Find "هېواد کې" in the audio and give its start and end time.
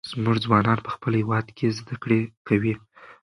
1.21-1.75